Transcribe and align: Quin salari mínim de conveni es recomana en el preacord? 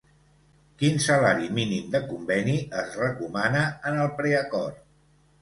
Quin 0.77 0.95
salari 1.03 1.49
mínim 1.57 1.91
de 1.97 2.01
conveni 2.07 2.57
es 2.85 2.97
recomana 3.03 3.63
en 3.93 4.01
el 4.07 4.11
preacord? 4.25 4.83